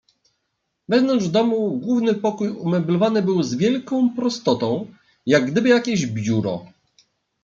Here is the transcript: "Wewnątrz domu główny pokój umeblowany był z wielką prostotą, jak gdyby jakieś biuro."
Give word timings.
"Wewnątrz 0.89 1.27
domu 1.27 1.79
główny 1.79 2.15
pokój 2.15 2.49
umeblowany 2.49 3.21
był 3.21 3.43
z 3.43 3.55
wielką 3.55 4.15
prostotą, 4.15 4.93
jak 5.25 5.51
gdyby 5.51 5.69
jakieś 5.69 6.05
biuro." 6.07 6.65